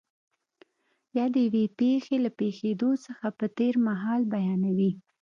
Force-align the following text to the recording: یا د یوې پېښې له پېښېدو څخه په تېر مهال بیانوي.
یا 1.17 1.25
د 1.33 1.35
یوې 1.45 1.65
پېښې 1.79 2.15
له 2.25 2.29
پېښېدو 2.39 2.89
څخه 3.05 3.27
په 3.37 3.45
تېر 3.57 3.73
مهال 3.87 4.21
بیانوي. 4.33 4.91